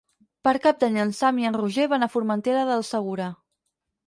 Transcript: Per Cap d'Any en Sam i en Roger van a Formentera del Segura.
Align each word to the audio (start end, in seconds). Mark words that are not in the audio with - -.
Per 0.47 0.53
Cap 0.63 0.79
d'Any 0.83 0.97
en 1.03 1.11
Sam 1.17 1.41
i 1.41 1.45
en 1.49 1.57
Roger 1.63 1.85
van 1.93 2.07
a 2.07 2.09
Formentera 2.15 2.65
del 2.71 2.83
Segura. 2.89 3.29